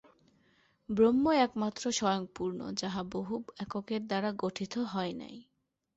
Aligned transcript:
ব্রহ্মই 0.89 1.37
একমাত্র 1.37 1.83
স্বয়ংপূর্ণ, 1.91 2.59
যাহা 2.73 3.01
বহু 3.11 3.35
এককের 3.59 4.01
দ্বারা 4.07 4.29
গঠিত 4.37 4.73
হয় 4.91 5.13
নাই। 5.13 5.35